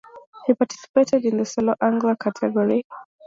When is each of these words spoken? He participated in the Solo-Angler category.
He 0.47 0.55
participated 0.55 1.25
in 1.25 1.37
the 1.37 1.45
Solo-Angler 1.45 2.15
category. 2.15 2.87